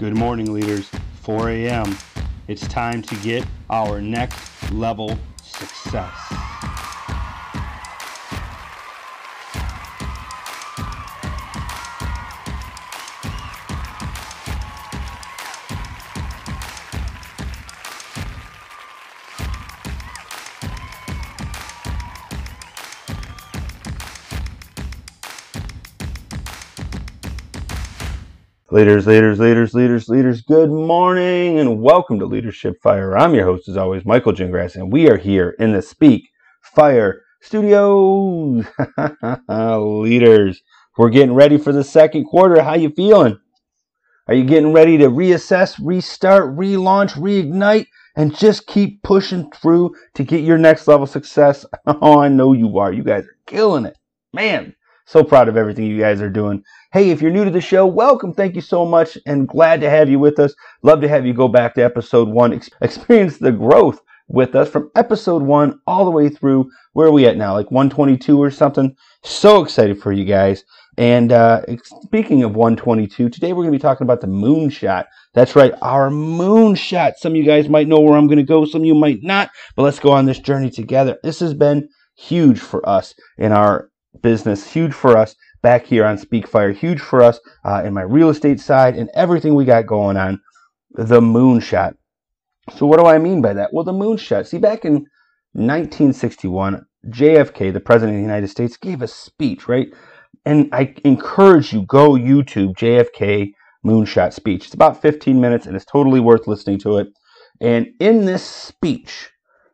Good 0.00 0.16
morning, 0.16 0.54
leaders. 0.54 0.88
4 1.24 1.50
a.m. 1.50 1.94
It's 2.48 2.66
time 2.68 3.02
to 3.02 3.14
get 3.16 3.44
our 3.68 4.00
next 4.00 4.72
level 4.72 5.18
success. 5.42 6.39
Leaders, 28.72 29.04
leaders, 29.04 29.40
leaders, 29.40 29.74
leaders, 29.74 30.08
leaders, 30.08 30.42
good 30.42 30.70
morning 30.70 31.58
and 31.58 31.82
welcome 31.82 32.20
to 32.20 32.24
Leadership 32.24 32.80
Fire. 32.80 33.18
I'm 33.18 33.34
your 33.34 33.44
host, 33.44 33.68
as 33.68 33.76
always, 33.76 34.04
Michael 34.04 34.32
Gingrass, 34.32 34.76
and 34.76 34.92
we 34.92 35.10
are 35.10 35.16
here 35.16 35.56
in 35.58 35.72
the 35.72 35.82
Speak 35.82 36.28
Fire 36.62 37.24
Studios. 37.40 38.64
leaders, 39.48 40.62
we're 40.96 41.10
getting 41.10 41.34
ready 41.34 41.58
for 41.58 41.72
the 41.72 41.82
second 41.82 42.26
quarter. 42.26 42.62
How 42.62 42.74
you 42.74 42.90
feeling? 42.90 43.40
Are 44.28 44.34
you 44.34 44.44
getting 44.44 44.72
ready 44.72 44.96
to 44.98 45.10
reassess, 45.10 45.76
restart, 45.82 46.56
relaunch, 46.56 47.14
reignite, 47.14 47.88
and 48.14 48.36
just 48.36 48.68
keep 48.68 49.02
pushing 49.02 49.50
through 49.50 49.96
to 50.14 50.22
get 50.22 50.44
your 50.44 50.58
next 50.58 50.86
level 50.86 51.08
success? 51.08 51.66
Oh, 51.88 52.20
I 52.20 52.28
know 52.28 52.52
you 52.52 52.78
are. 52.78 52.92
You 52.92 53.02
guys 53.02 53.24
are 53.24 53.36
killing 53.46 53.86
it. 53.86 53.98
Man, 54.32 54.76
so 55.10 55.24
proud 55.24 55.48
of 55.48 55.56
everything 55.56 55.86
you 55.86 55.98
guys 55.98 56.22
are 56.22 56.30
doing. 56.30 56.62
Hey, 56.92 57.10
if 57.10 57.20
you're 57.20 57.32
new 57.32 57.44
to 57.44 57.50
the 57.50 57.60
show, 57.60 57.84
welcome. 57.84 58.32
Thank 58.32 58.54
you 58.54 58.60
so 58.60 58.86
much 58.86 59.18
and 59.26 59.48
glad 59.48 59.80
to 59.80 59.90
have 59.90 60.08
you 60.08 60.20
with 60.20 60.38
us. 60.38 60.54
Love 60.84 61.00
to 61.00 61.08
have 61.08 61.26
you 61.26 61.34
go 61.34 61.48
back 61.48 61.74
to 61.74 61.82
episode 61.82 62.28
one, 62.28 62.52
experience 62.80 63.38
the 63.38 63.50
growth 63.50 64.00
with 64.28 64.54
us 64.54 64.70
from 64.70 64.88
episode 64.94 65.42
one 65.42 65.80
all 65.88 66.04
the 66.04 66.12
way 66.12 66.28
through 66.28 66.70
where 66.92 67.08
are 67.08 67.12
we 67.12 67.26
at 67.26 67.36
now? 67.36 67.54
Like 67.54 67.72
122 67.72 68.40
or 68.40 68.52
something. 68.52 68.94
So 69.24 69.60
excited 69.64 70.00
for 70.00 70.12
you 70.12 70.24
guys. 70.24 70.62
And 70.96 71.32
uh, 71.32 71.62
speaking 72.04 72.44
of 72.44 72.54
122, 72.54 73.30
today 73.30 73.52
we're 73.52 73.64
going 73.64 73.72
to 73.72 73.78
be 73.78 73.82
talking 73.82 74.04
about 74.04 74.20
the 74.20 74.28
moonshot. 74.28 75.06
That's 75.34 75.56
right, 75.56 75.72
our 75.82 76.08
moonshot. 76.08 77.14
Some 77.16 77.32
of 77.32 77.36
you 77.36 77.44
guys 77.44 77.68
might 77.68 77.88
know 77.88 77.98
where 77.98 78.16
I'm 78.16 78.28
going 78.28 78.38
to 78.38 78.44
go, 78.44 78.64
some 78.64 78.82
of 78.82 78.86
you 78.86 78.94
might 78.94 79.24
not, 79.24 79.50
but 79.74 79.82
let's 79.82 79.98
go 79.98 80.12
on 80.12 80.26
this 80.26 80.38
journey 80.38 80.70
together. 80.70 81.18
This 81.24 81.40
has 81.40 81.52
been 81.52 81.88
huge 82.16 82.60
for 82.60 82.86
us 82.88 83.14
in 83.38 83.50
our 83.50 83.89
business, 84.22 84.66
huge 84.66 84.92
for 84.92 85.16
us 85.16 85.36
back 85.62 85.84
here 85.84 86.04
on 86.04 86.18
Speakfire, 86.18 86.74
huge 86.74 87.00
for 87.00 87.22
us 87.22 87.38
uh, 87.64 87.82
in 87.84 87.94
my 87.94 88.02
real 88.02 88.30
estate 88.30 88.60
side 88.60 88.96
and 88.96 89.10
everything 89.14 89.54
we 89.54 89.64
got 89.64 89.86
going 89.86 90.16
on. 90.16 90.40
The 90.92 91.20
moonshot. 91.20 91.94
So, 92.76 92.86
what 92.86 92.98
do 92.98 93.06
I 93.06 93.18
mean 93.18 93.40
by 93.42 93.54
that? 93.54 93.72
Well, 93.72 93.84
the 93.84 93.92
moonshot. 93.92 94.46
See, 94.46 94.58
back 94.58 94.84
in 94.84 95.06
1961, 95.52 96.84
JFK, 97.08 97.72
the 97.72 97.80
President 97.80 98.16
of 98.16 98.18
the 98.18 98.26
United 98.26 98.48
States, 98.48 98.76
gave 98.76 99.02
a 99.02 99.08
speech, 99.08 99.68
right? 99.68 99.88
And 100.44 100.68
I 100.72 100.94
encourage 101.04 101.72
you, 101.72 101.82
go 101.82 102.12
YouTube 102.12 102.74
JFK 102.74 103.52
moonshot 103.84 104.32
speech. 104.32 104.66
It's 104.66 104.74
about 104.74 105.00
15 105.00 105.40
minutes 105.40 105.66
and 105.66 105.76
it's 105.76 105.84
totally 105.84 106.20
worth 106.20 106.46
listening 106.46 106.78
to 106.80 106.98
it. 106.98 107.08
And 107.60 107.88
in 107.98 108.24
this 108.24 108.44
speech, 108.44 109.30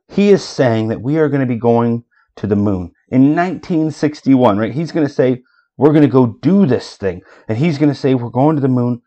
he 0.08 0.30
is 0.30 0.42
saying 0.42 0.88
that 0.88 1.02
we 1.02 1.18
are 1.18 1.28
going 1.28 1.40
to 1.40 1.46
be 1.46 1.58
going 1.58 2.04
to 2.36 2.46
the 2.46 2.56
moon 2.56 2.92
in 3.08 3.34
1961, 3.34 4.58
right? 4.58 4.72
He's 4.72 4.92
going 4.92 5.06
to 5.06 5.12
say, 5.12 5.42
We're 5.76 5.92
going 5.92 6.02
to 6.02 6.08
go 6.08 6.38
do 6.42 6.66
this 6.66 6.96
thing. 6.96 7.22
And 7.48 7.58
he's 7.58 7.78
going 7.78 7.90
to 7.90 7.98
say, 7.98 8.14
We're 8.14 8.30
going 8.30 8.56
to 8.56 8.62
the 8.62 8.68
moon, 8.68 9.02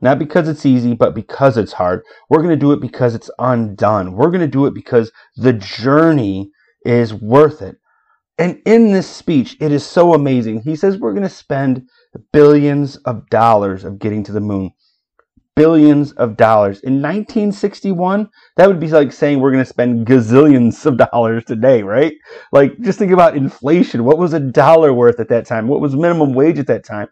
not 0.00 0.18
because 0.18 0.48
it's 0.48 0.66
easy, 0.66 0.94
but 0.94 1.14
because 1.14 1.56
it's 1.56 1.72
hard. 1.72 2.02
We're 2.28 2.42
going 2.42 2.50
to 2.50 2.56
do 2.56 2.72
it 2.72 2.80
because 2.80 3.14
it's 3.14 3.30
undone. 3.38 4.12
We're 4.12 4.30
going 4.30 4.40
to 4.40 4.46
do 4.46 4.66
it 4.66 4.74
because 4.74 5.12
the 5.36 5.52
journey 5.52 6.50
is 6.84 7.14
worth 7.14 7.62
it. 7.62 7.76
And 8.38 8.60
in 8.64 8.92
this 8.92 9.08
speech, 9.08 9.56
it 9.60 9.72
is 9.72 9.84
so 9.84 10.14
amazing. 10.14 10.62
He 10.62 10.76
says, 10.76 10.98
We're 10.98 11.12
going 11.12 11.22
to 11.22 11.28
spend 11.28 11.88
billions 12.32 12.96
of 12.98 13.28
dollars 13.30 13.84
of 13.84 13.98
getting 13.98 14.22
to 14.24 14.32
the 14.32 14.40
moon 14.40 14.72
billions 15.54 16.12
of 16.12 16.36
dollars. 16.36 16.80
In 16.80 16.94
1961, 16.94 18.28
that 18.56 18.66
would 18.66 18.80
be 18.80 18.88
like 18.88 19.12
saying 19.12 19.40
we're 19.40 19.52
going 19.52 19.64
to 19.64 19.68
spend 19.68 20.06
gazillions 20.06 20.84
of 20.86 20.96
dollars 20.96 21.44
today, 21.44 21.82
right? 21.82 22.14
Like, 22.52 22.80
just 22.80 22.98
think 22.98 23.12
about 23.12 23.36
inflation. 23.36 24.04
What 24.04 24.18
was 24.18 24.32
a 24.32 24.40
dollar 24.40 24.92
worth 24.92 25.20
at 25.20 25.28
that 25.28 25.46
time? 25.46 25.68
What 25.68 25.80
was 25.80 25.94
minimum 25.94 26.32
wage 26.32 26.58
at 26.58 26.66
that 26.68 26.84
time? 26.84 27.08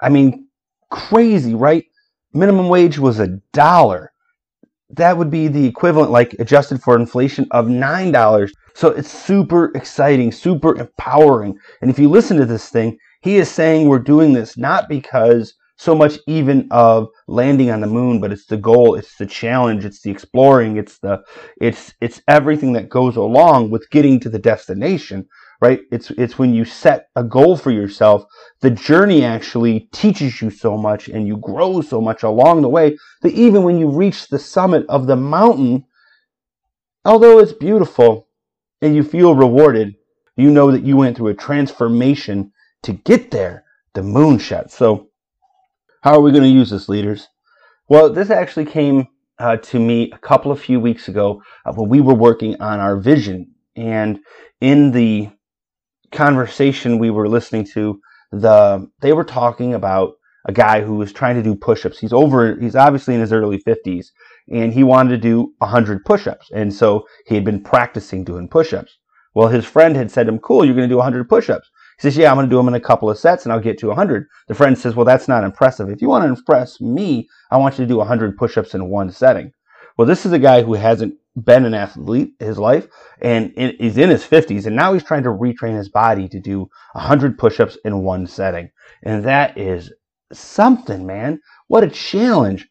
I 0.00 0.08
mean, 0.08 0.46
crazy, 0.90 1.54
right? 1.54 1.84
Minimum 2.32 2.68
wage 2.68 2.98
was 2.98 3.20
a 3.20 3.28
dollar. 3.52 4.12
That 4.90 5.16
would 5.16 5.30
be 5.30 5.48
the 5.48 5.66
equivalent, 5.66 6.10
like 6.10 6.34
adjusted 6.38 6.82
for 6.82 6.96
inflation, 6.96 7.46
of 7.50 7.66
$9. 7.66 8.50
So 8.74 8.88
it's 8.88 9.10
super 9.10 9.70
exciting, 9.74 10.32
super 10.32 10.76
empowering. 10.78 11.58
And 11.80 11.90
if 11.90 11.98
you 11.98 12.08
listen 12.08 12.36
to 12.38 12.46
this 12.46 12.68
thing, 12.68 12.98
he 13.20 13.36
is 13.36 13.50
saying 13.50 13.86
we're 13.86 13.98
doing 13.98 14.32
this 14.32 14.56
not 14.56 14.88
because 14.88 15.54
so 15.82 15.94
much 15.94 16.18
even 16.26 16.68
of 16.70 17.08
landing 17.26 17.70
on 17.70 17.80
the 17.80 17.86
moon 17.86 18.20
but 18.20 18.32
it's 18.32 18.46
the 18.46 18.56
goal 18.56 18.94
it's 18.94 19.16
the 19.16 19.26
challenge 19.26 19.84
it's 19.84 20.00
the 20.02 20.10
exploring 20.10 20.76
it's 20.76 20.98
the 20.98 21.22
it's 21.60 21.92
it's 22.00 22.22
everything 22.28 22.72
that 22.72 22.88
goes 22.88 23.16
along 23.16 23.70
with 23.70 23.90
getting 23.90 24.20
to 24.20 24.28
the 24.28 24.38
destination 24.38 25.26
right? 25.62 25.82
It's 25.92 26.10
it's 26.10 26.40
when 26.40 26.52
you 26.52 26.64
set 26.64 27.06
a 27.14 27.22
goal 27.22 27.56
for 27.56 27.70
yourself 27.70 28.24
the 28.60 28.70
journey 28.70 29.24
actually 29.24 29.88
teaches 29.92 30.42
you 30.42 30.50
so 30.50 30.76
much 30.76 31.08
and 31.08 31.26
you 31.26 31.36
grow 31.36 31.80
so 31.80 32.00
much 32.00 32.24
along 32.24 32.62
the 32.62 32.68
way 32.68 32.98
that 33.22 33.32
even 33.32 33.62
when 33.62 33.78
you 33.78 33.88
reach 33.88 34.28
the 34.28 34.40
summit 34.40 34.84
of 34.88 35.06
the 35.06 35.16
mountain 35.16 35.84
although 37.04 37.38
it's 37.38 37.52
beautiful 37.52 38.26
and 38.82 38.96
you 38.96 39.04
feel 39.04 39.36
rewarded 39.36 39.94
you 40.36 40.50
know 40.50 40.72
that 40.72 40.82
you 40.82 40.96
went 40.96 41.16
through 41.16 41.28
a 41.28 41.34
transformation 41.34 42.52
to 42.82 42.92
get 42.92 43.30
there 43.30 43.64
the 43.94 44.00
moonshot 44.00 44.68
so 44.68 45.11
how 46.02 46.14
are 46.14 46.20
we 46.20 46.32
going 46.32 46.42
to 46.42 46.48
use 46.48 46.70
this, 46.70 46.88
leaders? 46.88 47.28
Well, 47.88 48.12
this 48.12 48.30
actually 48.30 48.66
came 48.66 49.06
uh, 49.38 49.56
to 49.56 49.78
me 49.78 50.10
a 50.10 50.18
couple 50.18 50.52
of 50.52 50.60
few 50.60 50.80
weeks 50.80 51.08
ago 51.08 51.42
uh, 51.64 51.72
when 51.72 51.88
we 51.88 52.00
were 52.00 52.14
working 52.14 52.60
on 52.60 52.80
our 52.80 52.96
vision. 52.96 53.52
And 53.76 54.20
in 54.60 54.90
the 54.90 55.30
conversation 56.10 56.98
we 56.98 57.10
were 57.10 57.28
listening 57.28 57.64
to, 57.74 58.00
the 58.32 58.88
they 59.00 59.12
were 59.12 59.24
talking 59.24 59.74
about 59.74 60.14
a 60.46 60.52
guy 60.52 60.80
who 60.80 60.96
was 60.96 61.12
trying 61.12 61.36
to 61.36 61.42
do 61.42 61.54
push-ups. 61.54 61.98
He's 61.98 62.12
over. 62.12 62.58
He's 62.60 62.74
obviously 62.74 63.14
in 63.14 63.20
his 63.20 63.32
early 63.32 63.62
50s, 63.62 64.06
and 64.50 64.72
he 64.72 64.82
wanted 64.82 65.10
to 65.10 65.18
do 65.18 65.54
100 65.58 66.04
push-ups. 66.04 66.50
And 66.52 66.74
so 66.74 67.06
he 67.26 67.36
had 67.36 67.44
been 67.44 67.62
practicing 67.62 68.24
doing 68.24 68.48
push-ups. 68.48 68.98
Well, 69.34 69.48
his 69.48 69.64
friend 69.64 69.94
had 69.94 70.10
said 70.10 70.24
to 70.24 70.32
him, 70.32 70.40
"Cool, 70.40 70.64
you're 70.64 70.74
going 70.74 70.88
to 70.88 70.92
do 70.92 70.98
100 70.98 71.28
push-ups." 71.28 71.70
Says, 72.02 72.16
Yeah, 72.16 72.30
I'm 72.30 72.36
going 72.36 72.48
to 72.48 72.50
do 72.50 72.56
them 72.56 72.66
in 72.66 72.74
a 72.74 72.80
couple 72.80 73.08
of 73.08 73.16
sets 73.16 73.44
and 73.44 73.52
I'll 73.52 73.60
get 73.60 73.78
to 73.78 73.86
100. 73.86 74.26
The 74.48 74.56
friend 74.56 74.76
says, 74.76 74.96
Well, 74.96 75.06
that's 75.06 75.28
not 75.28 75.44
impressive. 75.44 75.88
If 75.88 76.02
you 76.02 76.08
want 76.08 76.24
to 76.24 76.28
impress 76.28 76.80
me, 76.80 77.28
I 77.52 77.58
want 77.58 77.78
you 77.78 77.84
to 77.84 77.88
do 77.88 77.98
100 77.98 78.36
push 78.36 78.58
ups 78.58 78.74
in 78.74 78.88
one 78.88 79.12
setting. 79.12 79.52
Well, 79.96 80.08
this 80.08 80.26
is 80.26 80.32
a 80.32 80.38
guy 80.40 80.62
who 80.62 80.74
hasn't 80.74 81.14
been 81.44 81.64
an 81.64 81.74
athlete 81.74 82.34
his 82.40 82.58
life 82.58 82.88
and 83.20 83.52
he's 83.56 83.96
in 83.96 84.10
his 84.10 84.24
50s 84.24 84.66
and 84.66 84.74
now 84.74 84.92
he's 84.92 85.04
trying 85.04 85.22
to 85.22 85.28
retrain 85.28 85.76
his 85.76 85.88
body 85.88 86.28
to 86.28 86.40
do 86.40 86.68
100 86.94 87.38
push 87.38 87.60
ups 87.60 87.78
in 87.84 88.02
one 88.02 88.26
setting. 88.26 88.68
And 89.04 89.24
that 89.24 89.56
is 89.56 89.92
something, 90.32 91.06
man. 91.06 91.40
What 91.68 91.84
a 91.84 91.88
challenge. 91.88 92.68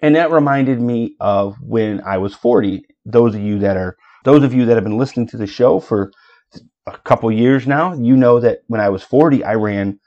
And 0.00 0.16
that 0.16 0.32
reminded 0.32 0.80
me 0.80 1.14
of 1.20 1.54
when 1.60 2.00
I 2.00 2.18
was 2.18 2.34
40. 2.34 2.82
Those 3.06 3.36
of 3.36 3.40
you 3.40 3.60
that 3.60 3.76
are 3.76 3.96
those 4.24 4.42
of 4.42 4.52
you 4.52 4.64
that 4.66 4.74
have 4.74 4.84
been 4.84 4.98
listening 4.98 5.28
to 5.28 5.36
the 5.36 5.46
show 5.46 5.78
for 5.78 6.10
a 6.86 6.98
couple 6.98 7.30
years 7.30 7.66
now, 7.66 7.92
you 7.94 8.16
know 8.16 8.40
that 8.40 8.62
when 8.66 8.80
I 8.80 8.88
was 8.88 9.02
40, 9.02 9.44
I 9.44 9.54
ran 9.54 9.98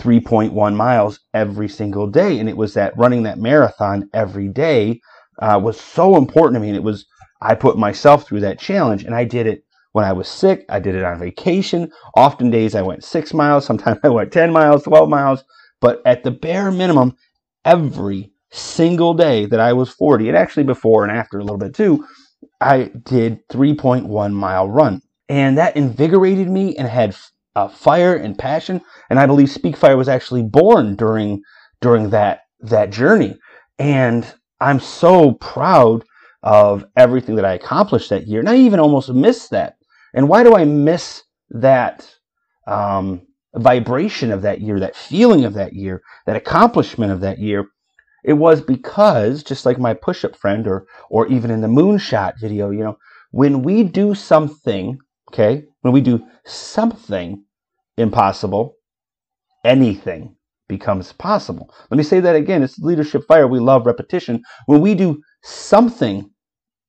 3.1 0.00 0.74
miles 0.74 1.20
every 1.34 1.68
single 1.68 2.06
day. 2.06 2.38
And 2.38 2.48
it 2.48 2.56
was 2.56 2.74
that 2.74 2.96
running 2.96 3.22
that 3.24 3.38
marathon 3.38 4.08
every 4.12 4.48
day 4.48 5.00
uh, 5.40 5.60
was 5.62 5.80
so 5.80 6.16
important 6.16 6.56
to 6.56 6.60
me. 6.60 6.68
And 6.68 6.76
it 6.76 6.82
was, 6.82 7.06
I 7.40 7.54
put 7.54 7.78
myself 7.78 8.26
through 8.26 8.40
that 8.40 8.58
challenge 8.58 9.04
and 9.04 9.14
I 9.14 9.24
did 9.24 9.46
it 9.46 9.64
when 9.92 10.04
I 10.04 10.12
was 10.12 10.28
sick. 10.28 10.64
I 10.68 10.80
did 10.80 10.94
it 10.94 11.04
on 11.04 11.18
vacation. 11.18 11.90
Often 12.14 12.50
days 12.50 12.74
I 12.74 12.82
went 12.82 13.04
six 13.04 13.32
miles. 13.32 13.64
Sometimes 13.64 13.98
I 14.04 14.08
went 14.08 14.32
10 14.32 14.52
miles, 14.52 14.84
12 14.84 15.08
miles. 15.08 15.44
But 15.80 16.02
at 16.04 16.24
the 16.24 16.30
bare 16.30 16.70
minimum, 16.70 17.16
every 17.64 18.32
single 18.50 19.14
day 19.14 19.46
that 19.46 19.60
I 19.60 19.72
was 19.72 19.90
40, 19.90 20.28
and 20.28 20.36
actually 20.36 20.64
before 20.64 21.04
and 21.04 21.16
after 21.16 21.38
a 21.38 21.42
little 21.42 21.58
bit 21.58 21.74
too, 21.74 22.06
I 22.60 22.90
did 23.04 23.46
3.1 23.48 24.32
mile 24.32 24.68
run 24.68 25.02
and 25.28 25.58
that 25.58 25.76
invigorated 25.76 26.48
me 26.48 26.76
and 26.76 26.88
had 26.88 27.16
uh, 27.54 27.68
fire 27.68 28.14
and 28.14 28.38
passion. 28.38 28.80
And 29.10 29.18
I 29.18 29.26
believe 29.26 29.50
Speak 29.50 29.76
Fire 29.76 29.96
was 29.96 30.08
actually 30.08 30.42
born 30.42 30.96
during 30.96 31.42
during 31.80 32.10
that 32.10 32.42
that 32.60 32.90
journey. 32.90 33.38
And 33.78 34.26
I'm 34.60 34.80
so 34.80 35.32
proud 35.32 36.04
of 36.42 36.84
everything 36.96 37.36
that 37.36 37.44
I 37.44 37.54
accomplished 37.54 38.10
that 38.10 38.26
year. 38.26 38.40
And 38.40 38.48
I 38.48 38.56
even 38.56 38.80
almost 38.80 39.10
missed 39.10 39.50
that. 39.50 39.76
And 40.14 40.28
why 40.28 40.42
do 40.42 40.56
I 40.56 40.64
miss 40.64 41.22
that 41.50 42.08
um, 42.66 43.22
vibration 43.54 44.32
of 44.32 44.42
that 44.42 44.60
year, 44.60 44.80
that 44.80 44.96
feeling 44.96 45.44
of 45.44 45.54
that 45.54 45.74
year, 45.74 46.02
that 46.26 46.36
accomplishment 46.36 47.12
of 47.12 47.20
that 47.20 47.38
year? 47.38 47.66
It 48.24 48.32
was 48.32 48.60
because, 48.60 49.42
just 49.42 49.64
like 49.64 49.78
my 49.78 49.94
push 49.94 50.24
up 50.24 50.36
friend, 50.36 50.66
or, 50.66 50.86
or 51.08 51.28
even 51.28 51.50
in 51.50 51.60
the 51.60 51.68
moonshot 51.68 52.40
video, 52.40 52.70
you 52.70 52.80
know, 52.80 52.98
when 53.30 53.62
we 53.62 53.84
do 53.84 54.14
something, 54.14 54.98
okay, 55.28 55.64
when 55.82 55.92
we 55.92 56.00
do 56.00 56.24
something 56.44 57.44
impossible, 57.96 58.76
anything 59.64 60.34
becomes 60.68 61.12
possible. 61.12 61.72
Let 61.90 61.98
me 61.98 62.04
say 62.04 62.20
that 62.20 62.36
again. 62.36 62.62
It's 62.62 62.78
leadership 62.78 63.22
fire. 63.26 63.46
We 63.46 63.60
love 63.60 63.86
repetition. 63.86 64.42
When 64.66 64.80
we 64.80 64.94
do 64.94 65.22
something 65.42 66.30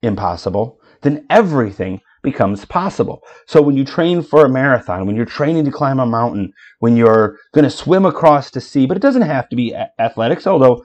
impossible, 0.01 0.79
then 1.01 1.25
everything 1.29 2.01
becomes 2.21 2.65
possible. 2.65 3.21
So 3.47 3.61
when 3.61 3.77
you 3.77 3.85
train 3.85 4.21
for 4.21 4.45
a 4.45 4.49
marathon, 4.49 5.05
when 5.05 5.15
you're 5.15 5.25
training 5.25 5.63
to 5.65 5.71
climb 5.71 5.99
a 5.99 6.05
mountain, 6.05 6.51
when 6.79 6.97
you're 6.97 7.37
going 7.53 7.63
to 7.63 7.69
swim 7.69 8.05
across 8.05 8.49
the 8.49 8.59
sea, 8.59 8.85
but 8.85 8.97
it 8.97 9.01
doesn't 9.01 9.21
have 9.21 9.47
to 9.49 9.55
be 9.55 9.73
athletics, 9.97 10.45
although 10.45 10.83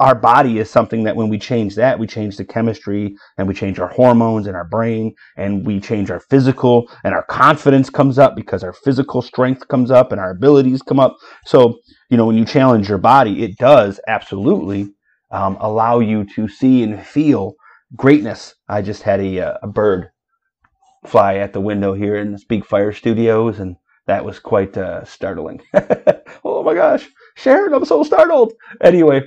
our 0.00 0.14
body 0.14 0.58
is 0.58 0.68
something 0.70 1.04
that 1.04 1.14
when 1.14 1.28
we 1.28 1.38
change 1.38 1.76
that, 1.76 1.98
we 1.98 2.06
change 2.06 2.36
the 2.36 2.44
chemistry 2.44 3.16
and 3.36 3.46
we 3.46 3.54
change 3.54 3.78
our 3.78 3.88
hormones 3.88 4.46
and 4.46 4.56
our 4.56 4.64
brain 4.64 5.14
and 5.36 5.64
we 5.64 5.78
change 5.78 6.10
our 6.10 6.18
physical 6.20 6.90
and 7.04 7.14
our 7.14 7.22
confidence 7.24 7.88
comes 7.88 8.18
up 8.18 8.34
because 8.34 8.64
our 8.64 8.72
physical 8.72 9.22
strength 9.22 9.68
comes 9.68 9.90
up 9.90 10.10
and 10.10 10.20
our 10.20 10.30
abilities 10.30 10.82
come 10.82 10.98
up. 10.98 11.16
So, 11.44 11.78
you 12.10 12.16
know, 12.16 12.26
when 12.26 12.36
you 12.36 12.44
challenge 12.44 12.88
your 12.88 12.98
body, 12.98 13.44
it 13.44 13.56
does 13.56 14.00
absolutely 14.08 14.90
um, 15.30 15.56
allow 15.60 16.00
you 16.00 16.24
to 16.34 16.48
see 16.48 16.82
and 16.82 17.00
feel 17.04 17.54
greatness. 17.94 18.54
I 18.68 18.82
just 18.82 19.02
had 19.02 19.20
a, 19.20 19.40
uh, 19.40 19.58
a 19.62 19.68
bird 19.68 20.10
fly 21.06 21.36
at 21.36 21.52
the 21.52 21.60
window 21.60 21.94
here 21.94 22.16
in 22.16 22.32
the 22.32 22.38
Speak 22.38 22.64
Fire 22.64 22.92
studios 22.92 23.60
and 23.60 23.76
that 24.06 24.24
was 24.24 24.40
quite 24.40 24.76
uh, 24.76 25.04
startling. 25.04 25.60
oh 26.44 26.62
my 26.64 26.74
gosh, 26.74 27.06
Sharon, 27.36 27.74
I'm 27.74 27.84
so 27.84 28.02
startled. 28.02 28.54
Anyway, 28.80 29.22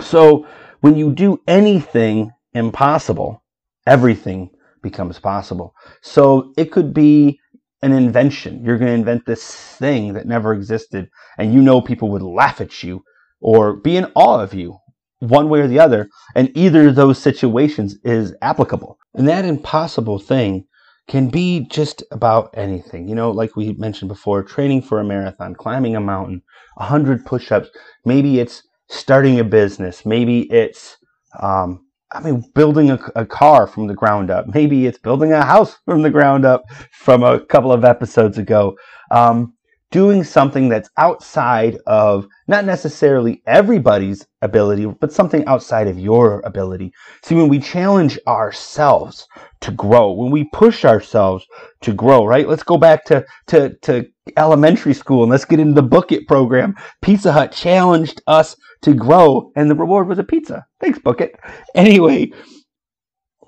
so 0.00 0.46
when 0.80 0.96
you 0.96 1.12
do 1.12 1.40
anything 1.46 2.32
impossible, 2.54 3.42
everything 3.86 4.50
becomes 4.82 5.18
possible. 5.18 5.74
So 6.02 6.52
it 6.56 6.72
could 6.72 6.94
be 6.94 7.38
an 7.82 7.92
invention. 7.92 8.64
You're 8.64 8.78
going 8.78 8.88
to 8.88 8.98
invent 8.98 9.26
this 9.26 9.54
thing 9.54 10.12
that 10.14 10.26
never 10.26 10.52
existed, 10.52 11.08
and 11.38 11.52
you 11.52 11.62
know 11.62 11.80
people 11.80 12.10
would 12.10 12.22
laugh 12.22 12.60
at 12.60 12.82
you 12.82 13.02
or 13.40 13.76
be 13.76 13.96
in 13.96 14.10
awe 14.14 14.40
of 14.40 14.52
you, 14.52 14.78
one 15.20 15.48
way 15.48 15.60
or 15.60 15.66
the 15.66 15.78
other. 15.78 16.08
And 16.34 16.50
either 16.54 16.88
of 16.88 16.94
those 16.94 17.18
situations 17.18 17.96
is 18.04 18.34
applicable. 18.42 18.98
And 19.14 19.26
that 19.28 19.44
impossible 19.44 20.18
thing 20.18 20.66
can 21.08 21.28
be 21.28 21.66
just 21.70 22.02
about 22.10 22.50
anything. 22.54 23.08
You 23.08 23.14
know, 23.14 23.30
like 23.30 23.56
we 23.56 23.72
mentioned 23.72 24.08
before, 24.08 24.42
training 24.42 24.82
for 24.82 25.00
a 25.00 25.04
marathon, 25.04 25.54
climbing 25.54 25.96
a 25.96 26.00
mountain, 26.00 26.42
100 26.76 27.24
push 27.24 27.50
ups. 27.50 27.68
Maybe 28.04 28.38
it's 28.38 28.62
starting 28.90 29.38
a 29.38 29.44
business. 29.44 30.04
Maybe 30.04 30.42
it's, 30.52 30.96
um, 31.40 31.86
I 32.12 32.20
mean, 32.20 32.44
building 32.54 32.90
a, 32.90 32.98
a, 33.14 33.24
car 33.24 33.68
from 33.68 33.86
the 33.86 33.94
ground 33.94 34.30
up. 34.30 34.46
Maybe 34.52 34.86
it's 34.86 34.98
building 34.98 35.32
a 35.32 35.44
house 35.44 35.78
from 35.84 36.02
the 36.02 36.10
ground 36.10 36.44
up 36.44 36.64
from 36.92 37.22
a 37.22 37.38
couple 37.38 37.72
of 37.72 37.84
episodes 37.84 38.36
ago. 38.36 38.76
Um, 39.12 39.54
doing 39.90 40.22
something 40.22 40.68
that's 40.68 40.88
outside 40.96 41.76
of 41.86 42.26
not 42.46 42.64
necessarily 42.64 43.42
everybody's 43.46 44.26
ability, 44.42 44.86
but 44.86 45.12
something 45.12 45.44
outside 45.46 45.88
of 45.88 45.98
your 45.98 46.40
ability. 46.44 46.92
See, 47.24 47.34
when 47.34 47.48
we 47.48 47.58
challenge 47.58 48.18
ourselves 48.26 49.26
to 49.62 49.72
grow, 49.72 50.12
when 50.12 50.30
we 50.30 50.48
push 50.52 50.84
ourselves 50.84 51.44
to 51.82 51.92
grow, 51.92 52.24
right? 52.24 52.48
Let's 52.48 52.62
go 52.62 52.78
back 52.78 53.04
to, 53.06 53.24
to, 53.48 53.76
to 53.82 54.06
elementary 54.36 54.94
school 54.94 55.24
and 55.24 55.30
let's 55.30 55.44
get 55.44 55.60
into 55.60 55.74
the 55.74 55.82
Book 55.86 56.12
It 56.12 56.28
program. 56.28 56.74
Pizza 57.02 57.32
Hut 57.32 57.52
challenged 57.52 58.22
us 58.26 58.56
to 58.82 58.94
grow, 58.94 59.50
and 59.56 59.70
the 59.70 59.74
reward 59.74 60.08
was 60.08 60.18
a 60.18 60.24
pizza. 60.24 60.64
Thanks, 60.80 60.98
Book 60.98 61.20
It. 61.20 61.38
Anyway, 61.74 62.32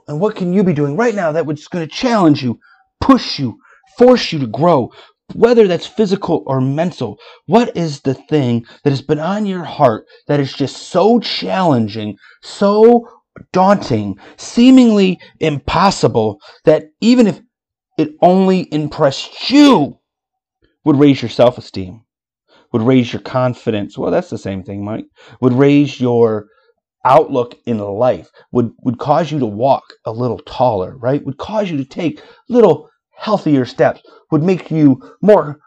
and 0.08 0.20
what 0.20 0.36
can 0.36 0.52
you 0.52 0.62
be 0.64 0.72
doing 0.72 0.96
right 0.96 1.14
now 1.14 1.32
that 1.32 1.46
was 1.46 1.66
going 1.68 1.86
to 1.86 1.92
challenge 1.92 2.42
you, 2.42 2.58
push 3.00 3.38
you, 3.38 3.58
force 3.98 4.32
you 4.32 4.38
to 4.40 4.46
grow? 4.46 4.90
Whether 5.34 5.66
that's 5.68 5.86
physical 5.86 6.42
or 6.46 6.60
mental, 6.60 7.18
what 7.46 7.76
is 7.76 8.00
the 8.00 8.14
thing 8.14 8.64
that 8.84 8.90
has 8.90 9.02
been 9.02 9.18
on 9.18 9.46
your 9.46 9.64
heart 9.64 10.06
that 10.28 10.40
is 10.40 10.52
just 10.52 10.76
so 10.88 11.20
challenging, 11.20 12.16
so 12.42 13.08
daunting, 13.52 14.18
seemingly 14.36 15.18
impossible 15.40 16.40
that 16.64 16.90
even 17.00 17.26
if 17.26 17.40
it 17.98 18.10
only 18.20 18.72
impressed 18.72 19.50
you, 19.50 19.98
would 20.84 20.96
raise 20.96 21.22
your 21.22 21.28
self 21.28 21.58
esteem, 21.58 22.04
would 22.72 22.82
raise 22.82 23.12
your 23.12 23.22
confidence. 23.22 23.96
Well, 23.96 24.10
that's 24.10 24.30
the 24.30 24.38
same 24.38 24.62
thing, 24.62 24.84
Mike. 24.84 25.06
Would 25.40 25.52
raise 25.52 26.00
your 26.00 26.46
outlook 27.04 27.58
in 27.66 27.78
life, 27.78 28.28
would, 28.52 28.72
would 28.82 28.98
cause 28.98 29.32
you 29.32 29.38
to 29.38 29.46
walk 29.46 29.82
a 30.04 30.12
little 30.12 30.38
taller, 30.38 30.96
right? 30.98 31.24
Would 31.24 31.38
cause 31.38 31.70
you 31.70 31.76
to 31.78 31.84
take 31.84 32.22
little 32.48 32.88
healthier 33.22 33.64
steps, 33.64 34.02
would 34.32 34.42
make 34.42 34.68
you 34.68 35.00
more 35.22 35.60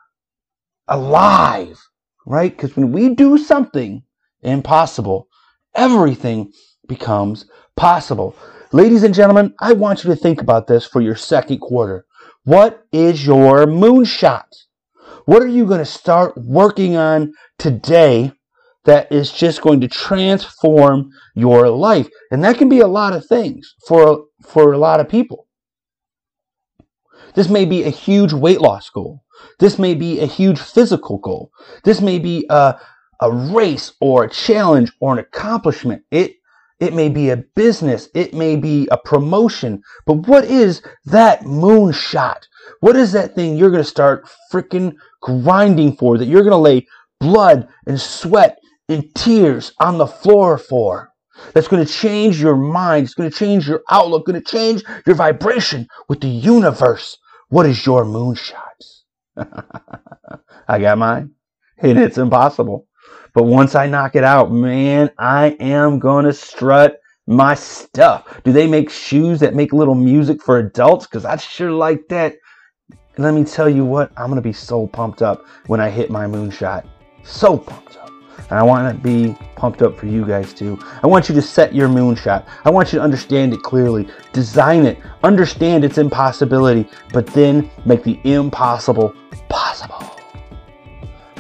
alive, 0.90 1.80
right? 2.26 2.56
Because 2.56 2.76
when 2.76 2.92
we 2.92 3.16
do 3.16 3.38
something 3.38 4.04
impossible, 4.42 5.30
everything 5.74 6.52
becomes 6.86 7.46
possible. 7.78 8.36
Ladies 8.74 9.04
and 9.04 9.16
gentlemen, 9.16 9.54
I 9.62 9.72
want 9.72 10.04
you 10.04 10.10
to 10.10 10.18
think 10.18 10.42
about 10.42 10.68
this 10.68 10.86
for 10.86 11.00
your 11.00 11.16
second 11.16 11.60
quarter. 11.60 12.06
What 12.44 12.86
is 12.92 13.26
your 13.26 13.66
moonshot? 13.66 14.44
What 15.26 15.42
are 15.42 15.48
you 15.48 15.66
going 15.66 15.80
to 15.80 15.86
start 15.86 16.38
working 16.38 16.98
on 16.98 17.34
today 17.58 18.34
that 18.84 19.10
is 19.10 19.32
just 19.32 19.62
going 19.62 19.80
to 19.80 19.88
transform 19.88 21.10
your 21.36 21.70
life? 21.70 22.10
And 22.32 22.44
that 22.44 22.58
can 22.58 22.68
be 22.68 22.82
a 22.82 22.88
lot 22.88 23.14
of 23.14 23.26
things 23.26 23.76
for, 23.88 24.26
for 24.44 24.74
a 24.74 24.78
lot 24.78 25.00
of 25.00 25.08
people. 25.08 25.45
This 27.36 27.50
may 27.50 27.66
be 27.66 27.84
a 27.84 27.90
huge 27.90 28.34
weight 28.34 28.62
loss 28.62 28.90
goal. 28.90 29.24
This 29.60 29.78
may 29.78 29.94
be 29.94 30.20
a 30.20 30.26
huge 30.26 30.60
physical 30.60 31.18
goal. 31.18 31.52
This 31.84 32.02
may 32.02 32.18
be 32.18 32.46
a, 32.50 32.80
a 33.22 33.32
race 33.32 33.94
or 34.00 34.24
a 34.24 34.30
challenge 34.30 34.92
or 35.02 35.14
an 35.14 35.20
accomplishment. 35.20 36.04
It, 36.12 36.38
it 36.80 36.94
may 36.94 37.10
be 37.10 37.30
a 37.30 37.44
business. 37.56 38.10
It 38.14 38.34
may 38.34 38.56
be 38.56 38.88
a 38.90 38.98
promotion. 38.98 39.82
But 40.06 40.28
what 40.28 40.46
is 40.46 40.82
that 41.06 41.42
moonshot? 41.42 42.48
What 42.80 42.96
is 42.96 43.12
that 43.12 43.36
thing 43.36 43.58
you're 43.58 43.72
going 43.72 43.84
to 43.84 43.90
start 43.90 44.28
freaking 44.52 44.96
grinding 45.22 45.98
for, 45.98 46.18
that 46.18 46.26
you're 46.26 46.42
going 46.42 46.52
to 46.52 46.58
lay 46.58 46.88
blood 47.20 47.68
and 47.86 48.00
sweat 48.00 48.60
and 48.88 49.14
tears 49.16 49.74
on 49.80 49.98
the 49.98 50.08
floor 50.08 50.58
for? 50.58 51.12
That's 51.54 51.68
going 51.68 51.86
to 51.86 51.92
change 51.92 52.42
your 52.42 52.56
mind. 52.56 53.06
It's 53.06 53.14
going 53.14 53.30
to 53.30 53.38
change 53.38 53.68
your 53.68 53.84
outlook, 53.90 54.26
going 54.26 54.42
to 54.42 54.52
change 54.52 54.84
your 55.06 55.16
vibration 55.16 55.88
with 56.08 56.22
the 56.22 56.30
universe. 56.30 57.18
What 57.50 57.66
is 57.66 57.86
your 57.86 58.06
moonshot? 58.06 58.62
I 60.68 60.80
got 60.80 60.98
mine, 60.98 61.32
and 61.78 62.00
it's 62.00 62.18
impossible. 62.18 62.88
But 63.34 63.44
once 63.44 63.76
I 63.76 63.88
knock 63.88 64.16
it 64.16 64.24
out, 64.24 64.52
man, 64.52 65.12
I 65.20 65.58
am 65.60 66.00
going 66.00 66.26
to 66.26 66.34
strut 66.34 67.00
my 67.28 67.54
stuff. 67.54 68.42
Do 68.44 68.52
they 68.52 68.68
make 68.68 68.90
shoes 68.90 69.42
that 69.42 69.54
make 69.54 69.74
little 69.74 69.96
music 69.96 70.42
for 70.42 70.58
adults? 70.58 71.06
Because 71.06 71.26
I 71.26 71.36
sure 71.38 71.72
like 71.72 72.08
that. 72.10 72.36
Let 73.18 73.34
me 73.34 73.44
tell 73.44 73.70
you 73.70 73.86
what, 73.86 74.12
I'm 74.18 74.28
going 74.28 74.36
to 74.36 74.42
be 74.42 74.54
so 74.54 74.88
pumped 74.88 75.22
up 75.22 75.46
when 75.68 75.80
I 75.80 75.90
hit 75.90 76.10
my 76.10 76.26
moonshot. 76.26 76.88
So 77.24 77.58
pumped 77.58 77.98
up. 77.98 78.12
And 78.50 78.60
I 78.60 78.64
want 78.64 78.96
to 78.96 79.02
be 79.02 79.36
pumped 79.56 79.82
up 79.82 79.98
for 79.98 80.06
you 80.06 80.26
guys 80.26 80.54
too. 80.54 80.80
I 81.02 81.08
want 81.08 81.30
you 81.30 81.36
to 81.36 81.42
set 81.42 81.74
your 81.74 81.88
moonshot. 81.88 82.46
I 82.64 82.70
want 82.70 82.94
you 82.94 83.00
to 83.00 83.04
understand 83.04 83.54
it 83.54 83.62
clearly, 83.64 84.08
design 84.34 84.86
it, 84.86 85.00
understand 85.24 85.84
its 85.84 85.98
impossibility, 85.98 86.88
but 87.12 87.26
then 87.28 87.70
make 87.86 88.04
the 88.04 88.20
impossible 88.24 89.14
possible. 89.50 90.04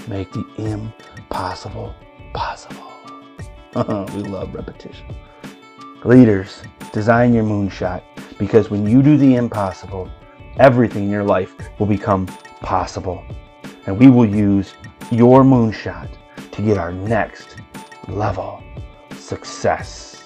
Make 0.07 0.31
the 0.31 0.45
impossible 0.57 1.95
possible. 2.33 2.91
we 4.15 4.21
love 4.23 4.53
repetition. 4.53 5.15
Leaders, 6.03 6.61
design 6.93 7.33
your 7.33 7.43
moonshot 7.43 8.03
because 8.37 8.69
when 8.69 8.87
you 8.87 9.01
do 9.01 9.17
the 9.17 9.35
impossible, 9.35 10.09
everything 10.57 11.03
in 11.03 11.09
your 11.09 11.23
life 11.23 11.53
will 11.79 11.87
become 11.87 12.27
possible. 12.61 13.23
And 13.85 13.97
we 13.99 14.09
will 14.09 14.25
use 14.25 14.73
your 15.11 15.43
moonshot 15.43 16.09
to 16.55 16.61
get 16.61 16.77
our 16.77 16.93
next 16.93 17.57
level 18.07 18.63
success. 19.17 20.23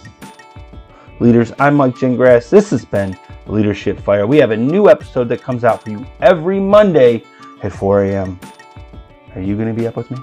Leaders, 1.20 1.52
I'm 1.58 1.76
Mike 1.76 1.96
Gingrass. 1.96 2.52
This 2.52 2.70
has 2.70 2.86
been 2.86 3.18
Leadership 3.48 4.00
Fire. 4.00 4.28
We 4.28 4.38
have 4.38 4.52
a 4.52 4.58
new 4.58 4.90
episode 4.90 5.28
that 5.30 5.42
comes 5.42 5.64
out 5.64 5.84
for 5.84 5.90
you 5.90 6.06
every 6.22 6.60
Monday 6.60 7.24
at 7.64 7.74
4 7.74 8.04
a.m. 8.04 8.40
Are 9.34 9.42
you 9.42 9.56
going 9.56 9.68
to 9.68 9.74
be 9.74 9.88
up 9.88 9.96
with 9.96 10.12
me? 10.12 10.18